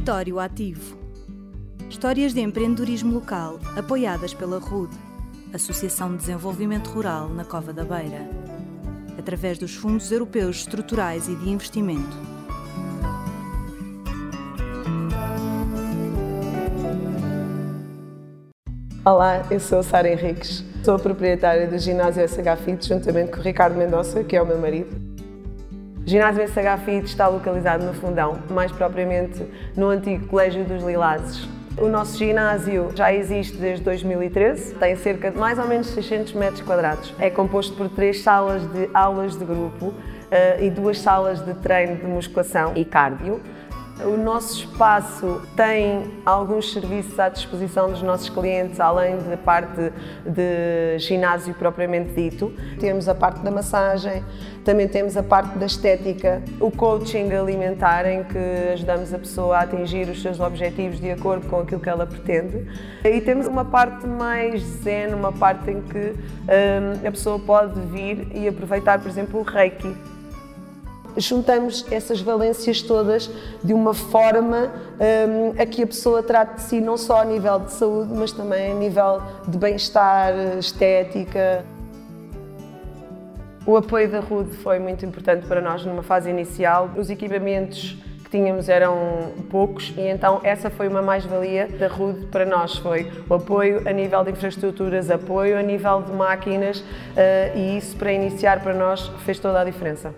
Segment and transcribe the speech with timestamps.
[0.00, 0.96] Território Ativo.
[1.90, 4.90] Histórias de empreendedorismo local apoiadas pela RUD,
[5.52, 8.26] Associação de Desenvolvimento Rural na Cova da Beira,
[9.18, 12.16] através dos Fundos Europeus Estruturais e de Investimento.
[19.04, 23.42] Olá, eu sou Sara Henriques, sou a proprietária do ginásio SH Fit, juntamente com o
[23.42, 25.09] Ricardo Mendonça, que é o meu marido.
[26.06, 29.46] O ginásio SH Fit está localizado no Fundão, mais propriamente
[29.76, 31.46] no antigo Colégio dos Lilazes.
[31.78, 36.62] O nosso ginásio já existe desde 2013, tem cerca de mais ou menos 600 metros
[36.62, 37.14] quadrados.
[37.18, 39.94] É composto por três salas de aulas de grupo uh,
[40.60, 43.40] e duas salas de treino de musculação e cardio.
[44.04, 49.92] O nosso espaço tem alguns serviços à disposição dos nossos clientes, além da parte
[50.24, 52.52] de ginásio propriamente dito.
[52.78, 54.24] Temos a parte da massagem,
[54.64, 59.60] também temos a parte da estética, o coaching alimentar, em que ajudamos a pessoa a
[59.60, 62.66] atingir os seus objetivos de acordo com aquilo que ela pretende.
[63.04, 68.28] E temos uma parte mais zen, uma parte em que hum, a pessoa pode vir
[68.34, 69.94] e aproveitar, por exemplo, o reiki
[71.16, 73.30] juntamos essas valências todas
[73.62, 77.60] de uma forma um, a que a pessoa trate de si não só a nível
[77.60, 81.64] de saúde, mas também a nível de bem-estar, estética.
[83.66, 86.90] O apoio da RUD foi muito importante para nós numa fase inicial.
[86.96, 92.46] Os equipamentos que tínhamos eram poucos e então essa foi uma mais-valia da RUD para
[92.46, 97.76] nós, foi o apoio a nível de infraestruturas, apoio a nível de máquinas uh, e
[97.76, 100.14] isso para iniciar para nós fez toda a diferença.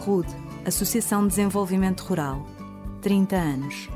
[0.00, 0.26] RUD,
[0.64, 2.46] Associação de Desenvolvimento Rural.
[3.02, 3.88] 30 anos.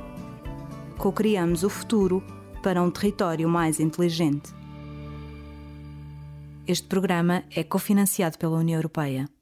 [0.98, 2.22] Co-criamos o futuro
[2.62, 4.54] para um território mais inteligente.
[6.66, 9.33] Este programa é cofinanciado pela União Europeia.